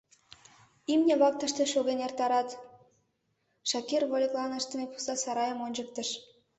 —Имне-влак 0.93 1.35
тыште 1.41 1.63
шоген 1.73 1.99
эртарат,— 2.07 2.49
Шакир 3.69 4.03
вольыклан 4.11 4.51
ыштыме 4.59 4.85
пуста 4.91 5.13
сарайым 5.23 5.59
ончыктыш. 5.65 6.09